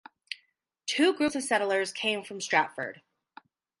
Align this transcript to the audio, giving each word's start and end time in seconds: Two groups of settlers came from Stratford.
Two 0.87 1.13
groups 1.13 1.35
of 1.35 1.43
settlers 1.43 1.93
came 1.93 2.23
from 2.23 2.41
Stratford. 2.41 3.03